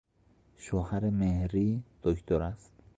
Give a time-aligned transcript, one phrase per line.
[0.57, 2.71] شوهر مهری دکتر است.